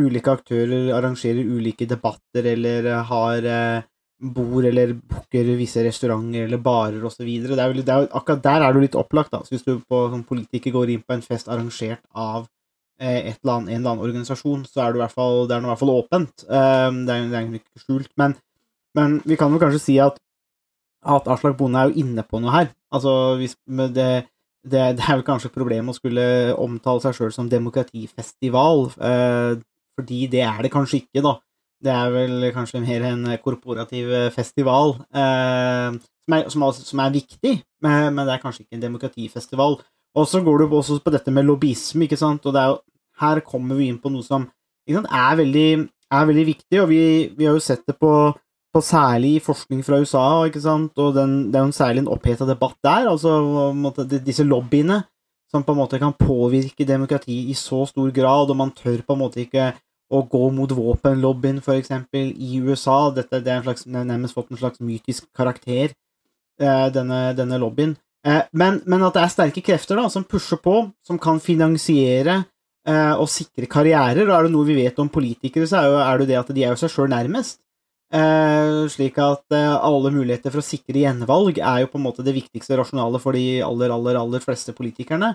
[0.00, 3.88] ulike aktører arrangerer ulike debatter eller har eh,
[4.22, 7.26] bord eller booker visse restauranter eller barer osv.
[7.26, 9.42] Akkurat der er jo litt opplagt, da.
[9.42, 12.46] Så hvis du på, som politiker går inn på en fest arrangert av
[13.02, 15.64] et eller annet, en eller annen organisasjon, så er det, i hvert fall, det er
[15.64, 16.44] i hvert fall åpent.
[16.46, 18.12] Um, det er, er ikke skjult.
[18.20, 18.36] Men,
[18.98, 20.20] men, vi kan jo kanskje si at,
[21.02, 22.70] at Aslak Bonde er jo inne på noe her.
[22.94, 24.12] Altså, hvis, det, det,
[24.70, 26.24] det, er vel kanskje et problem å skulle
[26.62, 29.54] omtale seg sjøl som demokratifestival, eh,
[29.98, 31.36] fordi det er det kanskje ikke, da.
[31.82, 37.14] Det er vel kanskje mer en korporativ festival, eh, som, er, som, er, som, er,
[37.16, 39.80] viktig, men, men det er kanskje ikke en demokratifestival.
[40.14, 42.78] Og så går du også på dette med lobbyisme, ikke sant, og jo
[43.22, 45.68] her kommer vi inn på noe som sant, er, veldig,
[46.10, 47.02] er, veldig, viktig, og vi,
[47.36, 48.12] vi, har jo sett det på,
[48.72, 52.12] på særlig forskning fra USA, ikke sant, og den, det er jo en særlig en
[52.12, 55.02] oppheta debatt der, altså disse lobbyene
[55.52, 59.16] som på en måte kan påvirke demokratiet i så stor grad, og man tør på
[59.16, 59.72] en måte ikke
[60.12, 63.10] å gå mot våpenlobbyen, f.eks., i USA.
[63.16, 65.94] Dette det er slags, nærmest fått en slags mytisk karakter,
[66.60, 67.96] eh, denne, denne lobbyen.
[68.26, 72.42] Eh, men, men, at det er sterke krefter da, som pusher på, som kan finansiere
[72.42, 74.26] eh, og sikre karrierer.
[74.28, 76.52] Og er det noe vi vet om politikere, så er, jo, er det det at
[76.52, 77.58] de er jo seg sjøl nærmest.
[78.12, 82.76] Slik at alle muligheter for å sikre gjenvalg er jo på en måte det viktigste
[82.76, 85.30] rasjonale for de aller, aller, aller fleste politikerne.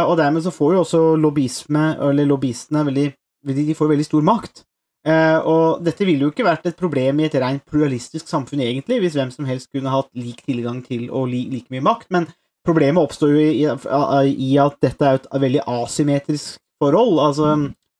[0.00, 3.06] Og dermed så får jo også lobbyisme, eller lobbyistene, veldig,
[3.44, 4.64] de får veldig stor makt.
[5.04, 9.02] Eh, og dette ville jo ikke vært et problem i et rent pluralistisk samfunn, egentlig,
[9.02, 12.30] hvis hvem som helst kunne hatt lik tilgang til og li, like mye makt, men
[12.64, 17.18] Problemet oppstår jo i, at dette er et veldig asymmetrisk forhold.
[17.20, 17.50] Altså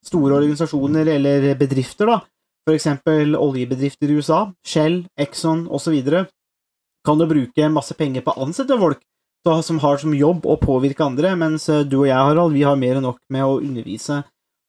[0.04, 2.20] store organisasjoner eller bedrifter, da,
[2.64, 2.88] f.eks.
[3.36, 5.98] oljebedrifter i USA, Shell, Exxon osv.,
[7.04, 9.02] kan jo bruke masse penger på å ansette folk
[9.44, 12.78] som har som jobb å påvirke andre, mens eh, du og jeg, Harald, vi har
[12.80, 14.22] mer enn nok med å undervise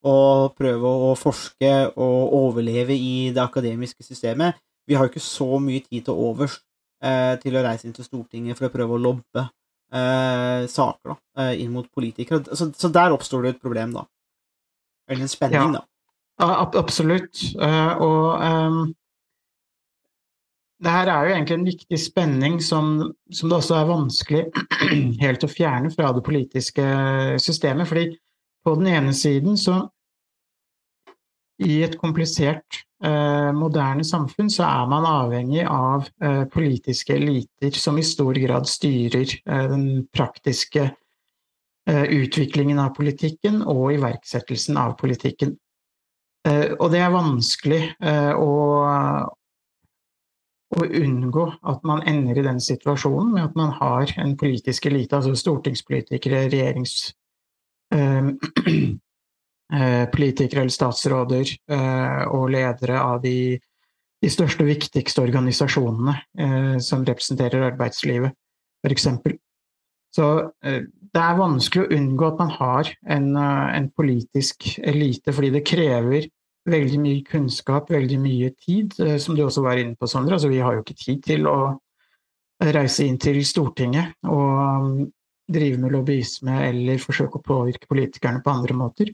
[0.06, 4.58] og prøve å forske og overleve i det akademiske systemet.
[4.86, 6.60] Vi har jo ikke så mye tid til overs
[7.04, 11.18] eh, til å reise inn til Stortinget for å prøve å lobbe eh, saker da,
[11.42, 12.44] eh, inn mot politikere.
[12.54, 14.06] Så, så, der oppstår det et problem, da.
[15.10, 15.82] Eller en spenning, ja.
[15.82, 15.86] da.
[16.42, 17.40] Ja, absolutt.
[17.56, 18.80] Uh, og um,
[20.84, 22.98] det her er jo egentlig en viktig spenning som,
[23.32, 24.42] som, det også er vanskelig
[25.24, 26.86] helt å fjerne fra det politiske
[27.42, 27.88] systemet.
[27.88, 28.10] fordi
[28.66, 29.86] på den ene siden så
[31.64, 38.00] I et komplisert Eh, moderne samfunn så er man avhengig av eh, politiske eliter som
[38.00, 40.94] i stor grad styrer eh, den praktiske
[41.86, 45.52] utviklingen av politikken og iverksettelsen av politikken.
[46.82, 47.78] Og det er vanskelig
[48.42, 48.56] å,
[50.74, 55.20] å unngå at man ender i den situasjonen med at man har en politisk elite,
[55.20, 57.14] altså stortingspolitikere, regjerings
[57.94, 58.30] Eh,
[60.14, 63.58] politikere eller statsråder eh, og ledere av de,
[64.22, 68.36] de største og viktigste organisasjonene eh, som representerer arbeidslivet,
[68.86, 69.08] f.eks.
[70.16, 70.28] Så
[70.62, 76.30] det er vanskelig å unngå at man har en, en, politisk elite, fordi det krever
[76.72, 80.38] veldig mye kunnskap, veldig mye tid, som du også var inne på, Sondre.
[80.38, 81.58] Altså, vi har jo ikke tid til å
[82.64, 85.06] reise inn til Stortinget og um,
[85.52, 89.12] drive med lobbyisme eller forsøke å påvirke politikerne på andre måter.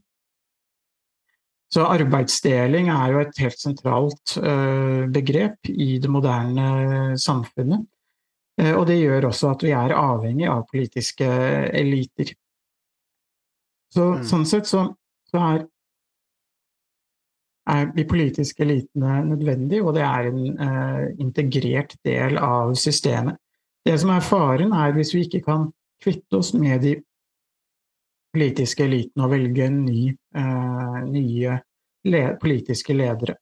[1.72, 7.86] Så arbeidsdeling er jo et helt sentralt uh, begrep i det moderne samfunnet.
[8.60, 11.28] Uh, og det gjør også at vi er avhengig av politiske
[11.80, 12.34] eliter.
[13.92, 14.26] Så, mm.
[14.28, 14.90] Sånn sett så,
[15.32, 15.68] så, er
[17.72, 23.38] er de politiske elitene nødvendige, og det er en uh, integrert del av systemet.
[23.86, 25.70] Det som er faren, er hvis vi ikke kan
[26.02, 26.96] kvitte oss med de
[28.34, 31.58] politiske eliten å velge ny, uh, nye
[32.08, 33.36] le politiske ledere.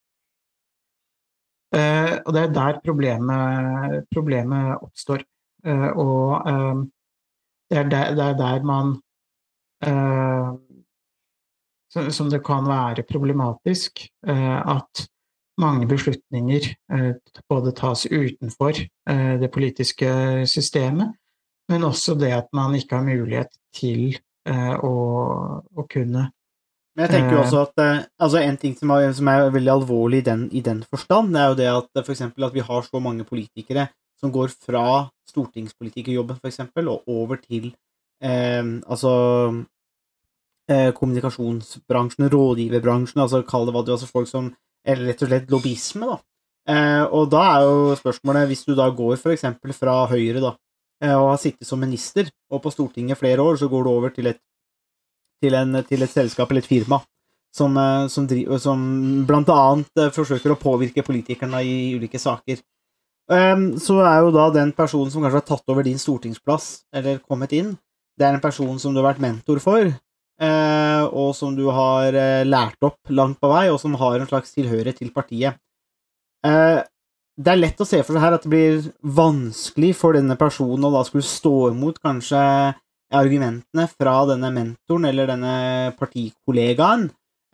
[1.70, 5.26] Uh, og det er der problemet, problemet oppstår.
[5.60, 6.46] og
[7.70, 8.94] det er der, det er der man
[11.90, 15.06] som det kan være problematisk eh, at
[15.60, 17.14] mange beslutninger eh,
[17.48, 21.12] både tas utenfor eh, det politiske systemet,
[21.68, 24.18] men også det at man ikke har mulighet til
[24.50, 24.92] å,
[25.62, 26.30] å kunne
[26.98, 27.80] men jeg tenker jo også at
[28.18, 31.40] altså En ting som er, som er veldig alvorlig i den, i den, forstand, det
[31.40, 33.86] er jo det at eksempel, at vi har så mange politikere
[34.20, 34.84] som går fra
[35.30, 37.70] stortingspolitikerjobben eksempel, og over til
[38.20, 39.12] eh, altså
[40.70, 45.50] eh, kommunikasjonsbransjen, rådgiverbransjen, altså kall det hva du altså folk som Eller rett og slett
[45.52, 46.14] lobbyisme, da.
[46.72, 49.42] Eh, og da er jo spørsmålet, hvis du da går f.eks.
[49.76, 50.69] fra Høyre, da, eh,
[51.08, 54.28] og har sittet som minister, og på Stortinget flere år, så går du over til
[54.32, 54.40] et,
[55.40, 57.00] til en, til et selskap eller et firma
[57.56, 58.82] som, eh, som, driver, som
[59.30, 62.60] annet eh, forsøker å påvirke politikerne i ulike saker.
[63.30, 67.22] Um, så er jo da den personen som kanskje har tatt over din stortingsplass, eller
[67.22, 67.76] kommet inn,
[68.18, 69.92] det er en person som du har vært mentor for,
[70.40, 74.28] Eh, og som du har eh, lært opp langt på vei, og som har en
[74.30, 75.58] slags tilhørighet til partiet.
[77.40, 80.36] Eh, det er lett å se for seg her at det blir vanskelig for denne
[80.36, 82.40] personen å da skulle stå imot kanskje
[83.10, 85.54] argumentene fra denne mentoren eller denne
[85.98, 87.08] partikollegaen,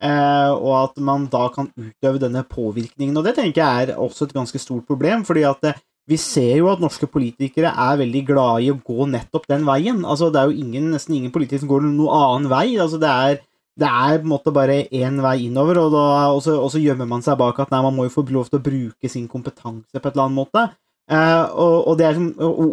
[0.04, 3.16] og at man da kan utøve denne påvirkningen.
[3.16, 5.64] Og det tenker jeg er også et ganske stort problem, fordi at
[6.06, 10.04] vi ser jo at norske politikere er veldig glade i å gå nettopp den veien.
[10.06, 12.66] Altså, det er jo ingen, nesten ingen politikere som går noen annen vei.
[12.78, 13.40] Altså, det er,
[13.76, 16.04] det er på en måte bare én vei innover, og, da,
[16.40, 19.10] så, gjemmer man seg bak at nei, man må jo få lov til å bruke
[19.12, 20.66] sin kompetanse på et eller annet måte.
[21.12, 22.20] Eh, og, og, det er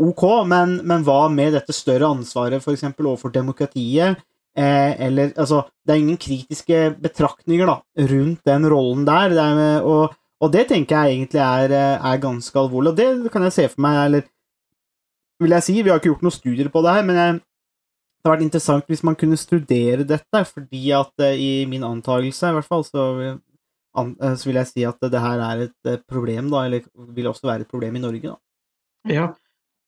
[0.09, 2.87] ok, men, men, hva med dette større ansvaret f.eks.
[2.95, 4.23] overfor demokratiet?
[4.53, 7.79] Eh, eller altså Det er ingen kritiske betraktninger da,
[8.11, 9.33] rundt den rollen der.
[9.33, 10.13] Det er, og
[10.43, 13.83] og det tenker jeg egentlig er, er, ganske alvorlig, og det kan jeg se for
[13.85, 14.25] meg, eller
[15.43, 17.37] vil jeg si, vi har ikke gjort noen studier på det her, men jeg,
[18.23, 22.49] det hadde vært interessant hvis man kunne studere dette, fordi at uh, i min antakelse,
[22.49, 23.05] i hvert fall, så,
[23.99, 26.87] an, uh, så, vil jeg si at det her er et uh, problem, da, eller
[27.17, 28.39] vil også være et problem i Norge, da.
[29.11, 29.29] Ja,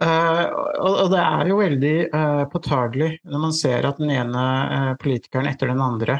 [0.04, 1.91] og, og, det er jo veldig
[2.52, 4.41] påtagelig når man ser at den ene
[5.00, 6.17] politikeren etter den andre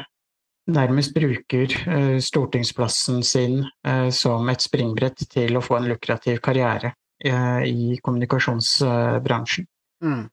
[0.66, 6.92] nærmest bruker eh, stortingsplassen sin eh, som et springbrett til å få en lukrativ karriere
[7.24, 9.68] eh, i kommunikasjonsbransjen.
[10.04, 10.24] Mm.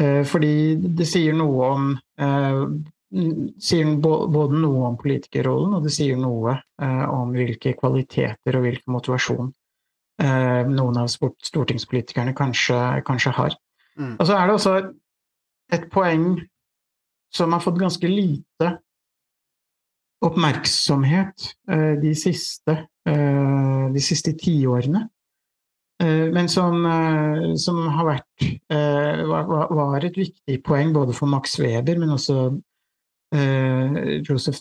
[0.00, 0.54] Fordi
[0.96, 1.88] det sier noe om
[3.60, 6.54] sier både noe om politikerrollen, og det sier noe
[7.12, 9.50] om hvilke kvaliteter og hvilken motivasjon
[10.70, 13.58] noen av stortingspolitikerne kanskje, kanskje har.
[14.00, 14.14] Mm.
[14.16, 14.74] Og så er det også
[15.76, 16.26] et poeng
[17.34, 18.70] som har fått ganske lite
[20.24, 22.76] oppmerksomhet eh, de siste,
[23.08, 25.06] eh, de siste tiårene.
[26.00, 26.84] Eh, men som,
[27.60, 32.50] som har vært var et viktig poeng både for Max Weber, men også
[34.26, 34.56] Josef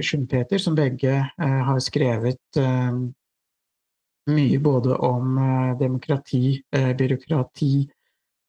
[0.00, 2.58] Schumpeter, som begge har skrevet
[4.32, 5.36] mye både om
[5.76, 7.72] demokrati, byråkrati,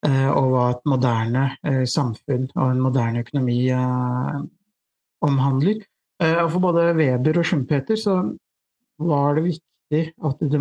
[0.07, 1.43] og hva et moderne
[1.83, 3.59] samfunn og en moderne økonomi
[5.27, 5.83] omhandler.
[6.23, 8.17] Eh, og for både Weber og Schumpeter så
[8.97, 10.59] var det viktig at det,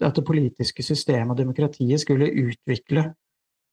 [0.00, 3.08] at det politiske systemet og demokratiet skulle utvikle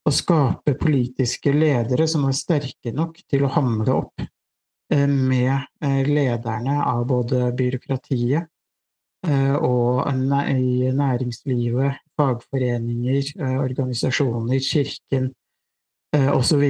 [0.04, 6.04] og skape politiske ledere som var sterke nok til å hamle opp eh, med eh,
[6.08, 8.50] lederne av både byråkratiet
[9.24, 15.30] og i næringslivet, fagforeninger, organisasjoner, kirken
[16.12, 16.66] osv.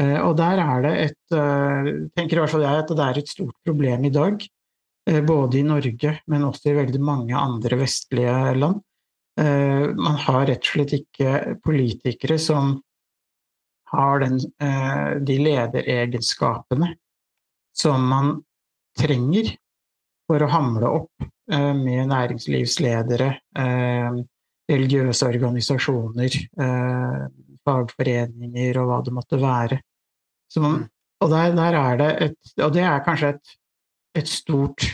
[0.00, 3.20] Og, og der er det et eh, tenker i hvert fall jeg at det er
[3.20, 4.61] et stort problem i dag, eh,
[5.26, 8.80] både i Norge, men også i veldig mange andre vestlige land.
[9.98, 12.74] Man har rett og slett ikke politikere som
[13.92, 14.36] har den,
[15.26, 16.92] de lederegenskapene
[17.76, 18.34] som man
[19.00, 19.54] trenger
[20.28, 23.30] for å hamle opp med næringslivsledere,
[24.70, 26.38] religiøse organisasjoner,
[27.66, 29.80] fagforeninger og hva det måtte være.
[30.60, 30.82] Man,
[31.22, 33.52] og, der, der, er det et, og det er kanskje et,
[34.18, 34.86] et stort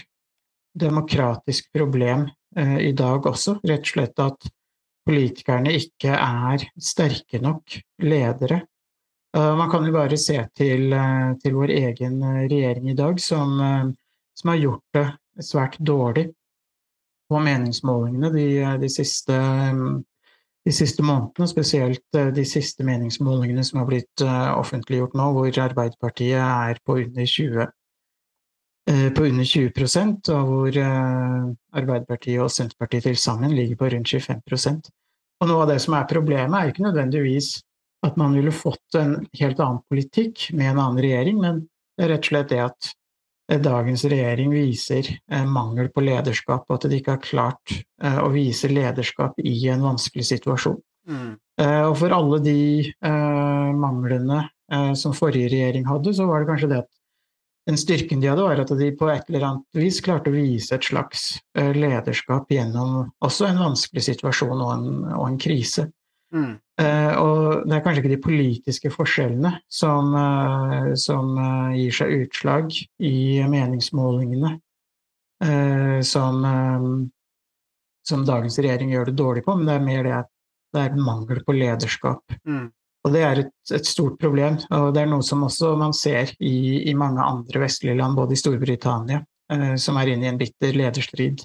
[0.78, 2.26] demokratisk problem
[2.56, 4.50] eh, i dag også, rett og slett at
[5.08, 8.62] politikerne ikke er sterke nok ledere.
[9.36, 13.54] Uh, man kan jo bare se til, uh, til, vår egen regjering i dag, som,
[13.60, 13.88] uh,
[14.36, 15.06] som har gjort det
[15.44, 16.28] svært dårlig
[17.28, 18.46] på meningsmålingene de,
[18.80, 19.36] de, siste,
[20.64, 25.60] de siste månedene, spesielt eh, de siste meningsmålingene som har blitt eh, offentliggjort nå, hvor
[25.64, 27.74] Arbeiderpartiet er på under 20 eh,
[28.88, 34.88] på under 20 og hvor Arbeiderpartiet og Senterpartiet til sammen ligger på rundt 25%
[35.42, 37.50] Og Noe av det som er problemet, er ikke nødvendigvis
[38.06, 41.60] at man ville fått en helt annen politikk med en annen regjering, men
[41.98, 42.92] det er rett og slett det at
[43.64, 47.72] dagens regjering viser eh, mangel på lederskap, og at de ikke har klart
[48.02, 50.78] eh, å vise lederskap i en vanskelig situasjon.
[51.08, 51.32] Mm.
[51.62, 52.60] Eh, og for alle de
[53.78, 54.44] manglene
[55.00, 56.90] som forrige regjering hadde, så var det kanskje det at
[57.68, 60.72] den styrken de hadde, var at de på et eller annet vis klarte å vise
[60.72, 65.84] et slags lederskap gjennom også en vanskelig situasjon og en, og en krise.
[66.34, 66.58] Mm.
[66.78, 72.12] Uh, og det er kanskje ikke de politiske forskjellene som, uh, som uh, gir seg
[72.22, 74.58] utslag i meningsmålingene
[75.38, 76.40] som,
[78.02, 80.30] som, dagens regjering gjør det dårlig på, men det er mer det at
[80.74, 82.34] det er mangel på lederskap.
[82.42, 82.64] Mm.
[83.08, 86.34] Og det er et, et, stort problem, og det er noe som også man ser
[86.38, 89.22] i, i mange andre vestlige land, både i Storbritannia,
[89.80, 91.40] som er inne i en bitter lederstrid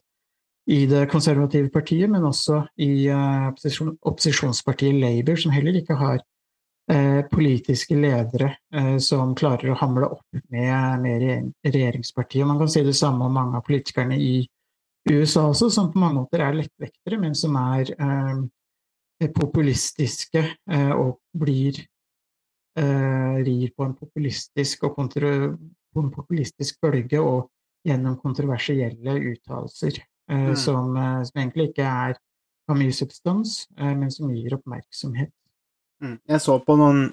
[0.66, 3.52] i det konservative partiet, men også i uh,
[4.02, 6.22] opposisjonspartiet Labour, som heller ikke har
[6.92, 12.48] eh, politiske ledere uh, som klarer å hamle opp med, med regjeringspartiet.
[12.48, 14.46] Man kan si det samme om mange av politikerne i
[15.10, 17.90] USA også, som på mange måter er lettvektere, men som er
[19.32, 20.42] populistiske
[20.98, 21.78] og blir
[22.76, 25.06] rir på en populistisk og på
[26.02, 27.52] en populistisk bølge og
[27.86, 30.02] gjennom kontroversielle uttalelser.
[30.30, 30.56] Eh, mm.
[30.56, 32.16] som, eh, som, egentlig ikke er,
[32.68, 35.32] har mye substans, eh, men som gir oppmerksomhet.
[36.04, 36.18] Mm.
[36.30, 37.10] Jeg så på noen,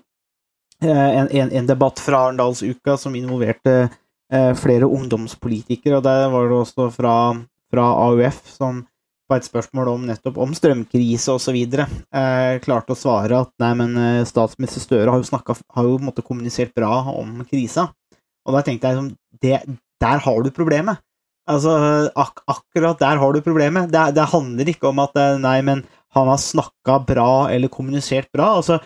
[0.81, 3.90] en, en, en debatt fra Arendalsuka som involverte
[4.57, 7.14] flere ungdomspolitikere, og der var det også fra,
[7.68, 8.79] fra AUF som
[9.31, 11.61] på et spørsmål om nettopp om strømkrise osv.
[11.79, 13.95] Eh, klarte å svare at nei, men
[14.29, 17.88] statsminister Støre har jo, snakket, har jo måtte, kommunisert bra om krisa.
[18.49, 20.99] Og da tenkte jeg sånn Der har du problemet.
[21.51, 21.73] Altså,
[22.14, 23.90] ak akkurat der har du problemet.
[23.90, 25.83] Det, det, handler ikke om at eh, nei, men
[26.14, 28.53] han har snakka bra eller kommunisert bra.
[28.61, 28.79] Altså,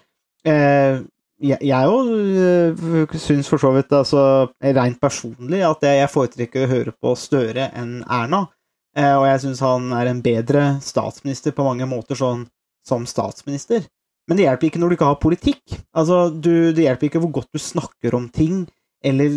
[0.49, 1.03] eh,
[1.45, 6.95] jeg òg øh, syns for så vidt, altså, rent personlig, at jeg foretrekker å høre
[6.95, 8.47] på Støre enn Erna.
[8.95, 12.47] Eh, og jeg syns han er en bedre statsminister på mange måter sånn
[12.87, 13.87] som statsminister.
[14.29, 15.63] Men det hjelper ikke når du ikke har politikk.
[15.97, 18.65] Altså, du, det hjelper ikke hvor godt du snakker om ting
[19.05, 19.35] eller,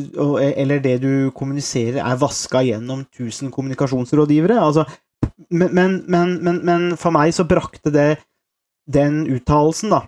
[0.55, 4.55] eller, det du kommuniserer, er vaska gjennom 1000 kommunikasjonsrådgivere.
[4.63, 4.85] Altså,
[5.51, 5.73] men,
[6.07, 8.13] men, men, men, for meg så brakte det
[8.87, 10.05] den uttalelsen, da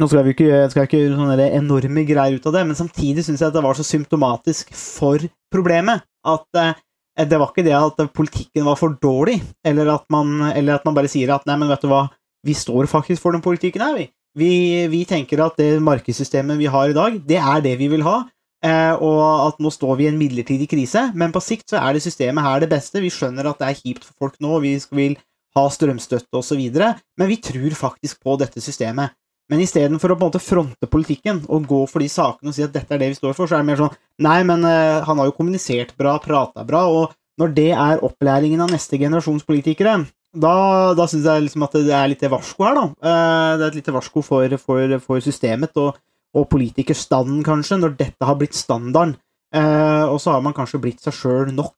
[0.00, 2.74] Nå skal jeg ikke, skal jeg ikke gjøre sånne enorme greier ut av det, men
[2.74, 6.02] samtidig syns jeg at det var så symptomatisk for problemet.
[6.26, 6.72] At eh,
[7.16, 10.96] det var ikke det at politikken var for dårlig, eller at man, eller at man
[10.96, 12.06] bare sier at nei, men vet du hva,
[12.42, 14.08] vi står faktisk for den politikken her, vi.
[14.38, 14.52] Vi,
[14.88, 18.22] vi tenker at det markedssystemet vi har i dag, det er det vi vil ha.
[18.62, 21.96] Eh, og at nå står vi i en midlertidig krise, men på sikt så er
[21.96, 23.02] det systemet her det beste.
[23.02, 25.18] Vi skjønner at det er kjipt for folk nå, vi vil
[25.58, 29.12] ha strømstøtte osv., men vi tror faktisk på dette systemet.
[29.52, 32.64] Men istedenfor å på en måte fronte politikken og gå for de sakene og si
[32.64, 33.92] at dette er det vi står for, så er det mer sånn
[34.24, 38.60] Nei, men uh, han har jo kommunisert bra, prata bra, og når det er opplæringen
[38.64, 39.98] av neste generasjons politikere,
[40.32, 40.54] da,
[40.96, 42.84] da syns jeg liksom at det er litt varsko her, da.
[43.02, 45.76] Uh, det er et lite varsko for, for, for systemet.
[45.80, 46.00] og
[46.32, 49.18] og politikerstanden, kanskje, når dette har blitt standarden.
[49.52, 51.76] Uh, og så har man kanskje blitt seg sjøl nok.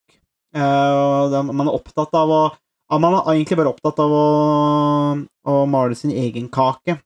[0.54, 2.42] Man er opptatt av å
[2.94, 4.26] Man er egentlig bare opptatt av å,
[5.50, 7.00] å male sin egen kake,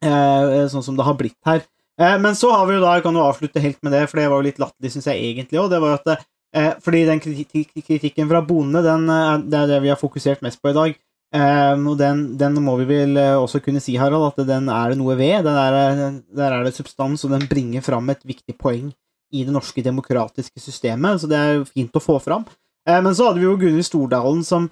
[0.00, 1.62] sånn som det har blitt her.
[2.00, 4.20] Eh, men så har vi jo da, jeg kan jo avslutte helt med det, for
[4.20, 5.70] det var jo litt latterlig, syns jeg egentlig òg.
[5.70, 9.80] Det var jo at eh, fordi den kritikken fra bondene, den, eh, det er det
[9.84, 11.00] vi har fokusert mest på i dag.
[11.34, 15.16] Og den, den, må vi vel også kunne si, Harald, at den er det noe
[15.18, 15.48] ved.
[15.50, 18.92] Er, der er det substans, og den bringer fram et viktig poeng
[19.34, 22.44] i det norske demokratiske systemet, så det er fint å få fram.
[22.86, 24.68] Men så hadde vi jo Gunhild Stordalen som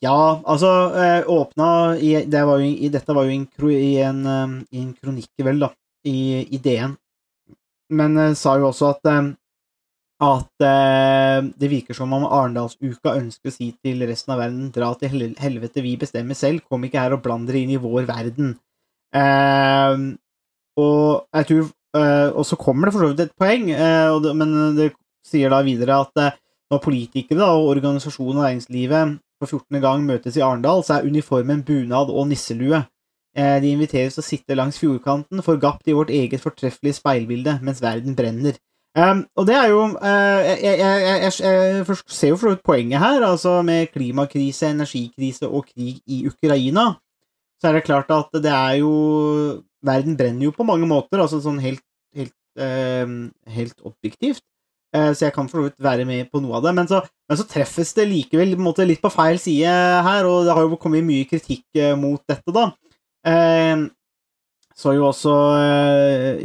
[0.00, 3.34] Ja, altså uh, åpna i, det var jo, i, Dette var jo
[3.74, 5.68] i, en, um, i en kronikk, vel, da,
[6.08, 6.94] i, i DN,
[7.92, 9.10] men sa jo også at
[10.20, 14.90] at eh, det virker som om Arendalsuka ønsker å si til resten av verden dra
[15.00, 18.52] til helvete, vi bestemmer selv, kom ikke her og bland dere inn i vår verden.
[19.16, 20.02] Eh,
[20.80, 21.64] og jeg tror
[21.98, 24.92] eh, Og så kommer det for så vidt et poeng, eh, det, men det
[25.26, 26.36] sier da videre at eh,
[26.70, 29.80] når politikere da, og organisasjonen og næringslivet for 14.
[29.82, 32.84] gang møtes i Arendal, så er uniformen bunad og nisselue.
[33.36, 37.82] Eh, de inviteres til å sitte langs fjordkanten, forgapt i vårt eget fortreffelige speilbilde, mens
[37.82, 38.58] verden brenner.
[38.98, 43.22] Um, og det er jo uh, jeg, jeg, jeg, jeg, ser jo for poenget her,
[43.22, 46.96] altså med klimakrise, energikrise og krig i Ukraina.
[47.62, 48.90] Så er det klart at det er jo
[49.86, 51.80] Verden brenner jo på mange måter, altså sånn helt,
[52.12, 54.42] helt, um, helt objektivt.
[54.96, 56.74] Uh, så jeg kan for så vidt være med på noe av det.
[56.78, 59.74] Men så, men så treffes det likevel på måte, litt på feil side
[60.06, 62.70] her, og det har jo kommet mye kritikk mot dette, da.
[64.80, 65.32] så jo også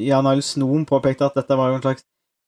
[0.04, 2.04] Jan Arild Snoen påpekte at dette var jo en slags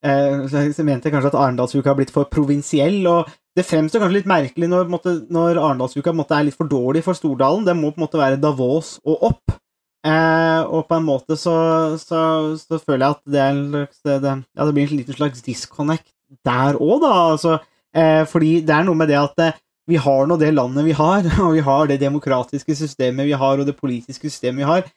[0.06, 3.06] Eh, mente kanskje at Arendalsuka har blitt for provinsiell.
[3.08, 7.14] og Det fremstår kanskje litt merkelig når, måte, når Arendalsuka er litt for dårlig for
[7.14, 7.66] Stordalen.
[7.66, 9.58] Det må på en måte være Davos og opp.
[10.06, 11.56] Eh, og på en måte så,
[12.00, 12.20] så,
[12.62, 13.88] så, føler jeg at det, er,
[14.22, 16.12] det, ja, det blir en liten slags disconnect
[16.46, 17.14] der òg, da.
[17.34, 17.58] Altså,
[17.96, 20.96] eh, fordi det er noe med det at eh, vi har nå det landet vi
[20.96, 24.88] har, og vi har det demokratiske systemet vi har, og det politiske systemet vi har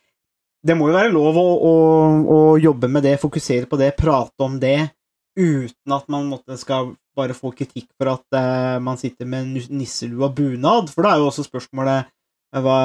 [0.66, 1.74] det må jo være lov å, å,
[2.20, 4.90] å, jobbe med det, fokusere på det, prate om det,
[5.38, 10.30] uten at man måtte, skal bare få kritikk for at uh, man sitter med nisselua
[10.34, 10.90] bunad.
[10.92, 12.10] For da er jo også spørsmålet
[12.50, 12.78] hva,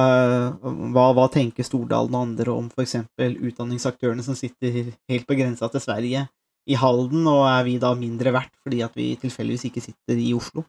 [0.62, 3.00] hva, hva, tenker Stordalen og andre om f.eks.
[3.18, 6.26] utdanningsaktørene som sitter helt på grensa til Sverige,
[6.66, 10.32] i Halden, og er vi da mindre verdt fordi at vi tilfeldigvis ikke sitter i
[10.34, 10.66] Oslo?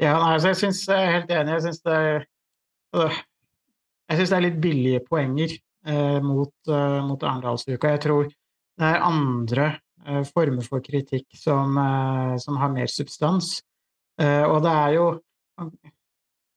[0.00, 1.52] Ja, altså jeg synes, jeg er helt enig.
[1.52, 1.96] Jeg syns det,
[4.08, 7.92] det, er litt billige poenger eh, mot, eh, mot Arendalsuka.
[7.92, 9.66] Jeg tror det er andre
[10.06, 13.58] eh, former for kritikk som, eh, som, har mer substans.
[14.20, 15.06] Eh, og det er jo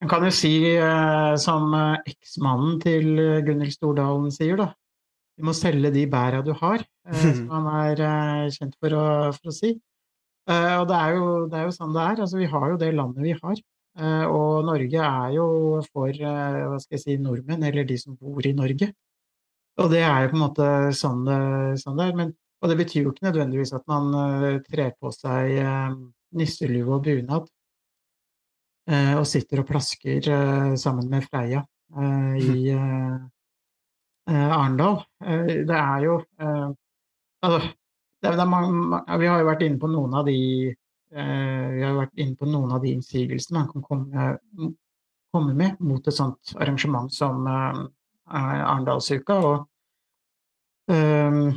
[0.03, 3.05] En kan jo si, eh, som eksmannen til
[3.47, 4.65] Gunhild Stordalen sier, da.
[5.39, 6.83] Du må selge de bæra du har,
[7.37, 8.01] som han er
[8.51, 9.05] kjent for å,
[9.37, 9.71] for å si.
[10.43, 12.19] og det er, jo, det er, jo, sånn det er.
[12.25, 13.63] Altså, vi har jo det landet vi har.
[14.27, 15.47] og Norge er jo
[15.87, 18.91] for hva skal jeg si, nordmenn, eller de som bor i Norge.
[19.79, 21.41] Og det er jo på en måte sånn det,
[21.79, 22.19] sånn det er.
[22.19, 24.11] Men, og det betyr jo ikke nødvendigvis at man
[24.67, 25.55] trer på seg
[26.35, 27.47] nisselue og bunad
[28.83, 30.25] og sitter og plasker
[30.75, 31.61] sammen med Freia
[32.35, 32.73] i
[34.27, 34.97] Arendal.
[35.23, 39.87] det er jo altså, det er, det er mange, Vi har jo vært inne på
[39.91, 40.37] noen av de
[41.13, 44.29] vi har vært inne på noen av de innsigelsene man kan komme,
[45.31, 47.47] komme med mot et sånt arrangement som
[48.27, 49.33] Arendalsuka.
[49.33, 49.67] Og
[50.87, 51.51] um,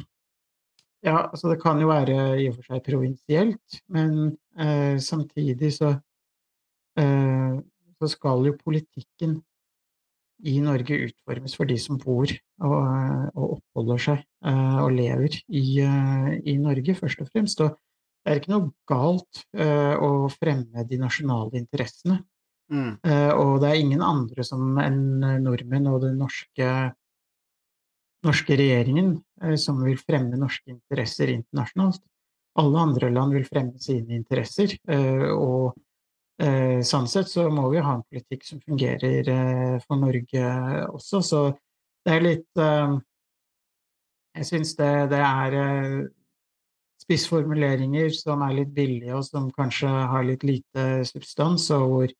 [1.07, 5.95] ja, altså det kan jo være i og for seg provinsielt, men uh, samtidig så,
[5.95, 6.03] uh,
[6.97, 9.39] så skal jo politikken
[10.45, 12.77] i Norge utformes for de som bor og,
[13.33, 17.63] og oppholder seg uh, og lever i, i, Norge, først og fremst.
[17.65, 17.73] Og
[18.27, 22.19] det er ikke noe galt å fremme de nasjonale interessene.
[22.67, 22.97] Mm.
[23.39, 26.71] Og det er ingen andre som enn nordmenn og den norske,
[28.27, 29.13] norske regjeringen
[29.63, 32.03] som vil fremme norske interesser internasjonalt.
[32.59, 34.75] Alle andre land vil fremme sine interesser,
[35.39, 35.79] og
[36.37, 39.31] sånn sett så må vi ha en politikk som fungerer
[39.87, 40.49] for Norge
[40.91, 41.23] også.
[41.25, 41.41] Så
[42.05, 42.63] det er litt
[44.37, 45.57] Jeg syns det, det er
[47.07, 52.15] spissformuleringer som er litt billige, og som kanskje har litt lite substans, og hvor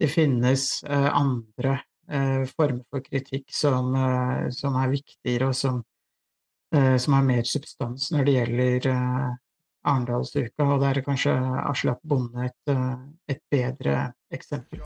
[0.00, 1.76] det finnes eh, andre
[2.08, 5.82] eh, former for kritikk som, eh, som er viktigere, og som,
[6.70, 8.84] som, har mer substans når det gjelder
[9.84, 10.66] Arendalsuka.
[10.66, 11.34] Og der er kanskje
[11.70, 12.74] Aslak Bonde et,
[13.30, 14.82] et bedre eksempel.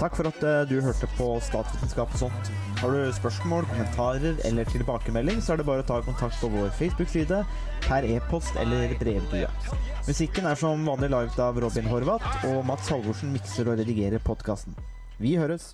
[0.00, 2.50] Takk for at du hørte på Statsvitenskap og sånt.
[2.82, 6.68] Har du spørsmål, kommentarer eller tilbakemelding, så er det bare å ta kontakt på vår
[6.76, 7.40] Facebook-side,
[7.86, 9.48] per e-post eller brevdue.
[10.04, 14.76] Musikken er som vanlig laget av Robin Horvath, og Mats Halvorsen mikser og redigerer podkasten.
[15.16, 15.72] Vi høres!